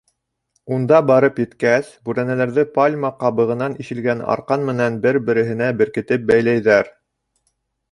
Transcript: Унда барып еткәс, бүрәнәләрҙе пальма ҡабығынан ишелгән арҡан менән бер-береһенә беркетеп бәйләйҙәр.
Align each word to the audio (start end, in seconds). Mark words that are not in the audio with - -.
Унда 0.77 1.01
барып 1.09 1.35
еткәс, 1.41 1.91
бүрәнәләрҙе 2.09 2.63
пальма 2.79 3.13
ҡабығынан 3.25 3.77
ишелгән 3.85 4.25
арҡан 4.37 4.67
менән 4.73 4.99
бер-береһенә 5.07 5.71
беркетеп 5.85 6.29
бәйләйҙәр. 6.33 6.93